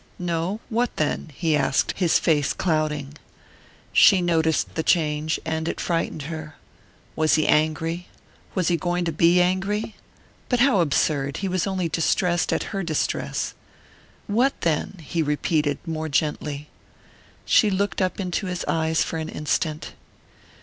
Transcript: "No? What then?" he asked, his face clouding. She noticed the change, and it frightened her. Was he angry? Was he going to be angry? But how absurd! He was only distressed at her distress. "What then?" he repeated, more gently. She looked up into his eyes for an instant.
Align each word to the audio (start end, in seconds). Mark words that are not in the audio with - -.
"No? 0.17 0.61
What 0.69 0.95
then?" 0.95 1.29
he 1.31 1.55
asked, 1.55 1.93
his 1.95 2.17
face 2.17 2.53
clouding. 2.53 3.19
She 3.93 4.19
noticed 4.19 4.73
the 4.73 4.81
change, 4.81 5.39
and 5.45 5.67
it 5.67 5.79
frightened 5.79 6.23
her. 6.23 6.55
Was 7.15 7.35
he 7.35 7.47
angry? 7.47 8.07
Was 8.55 8.69
he 8.69 8.77
going 8.77 9.05
to 9.05 9.11
be 9.11 9.39
angry? 9.39 9.93
But 10.49 10.61
how 10.61 10.81
absurd! 10.81 11.37
He 11.45 11.47
was 11.47 11.67
only 11.67 11.87
distressed 11.87 12.51
at 12.51 12.63
her 12.73 12.81
distress. 12.81 13.53
"What 14.25 14.59
then?" 14.61 14.97
he 15.03 15.21
repeated, 15.21 15.77
more 15.85 16.09
gently. 16.09 16.67
She 17.45 17.69
looked 17.69 18.01
up 18.01 18.19
into 18.19 18.47
his 18.47 18.65
eyes 18.67 19.03
for 19.03 19.19
an 19.19 19.29
instant. 19.29 19.93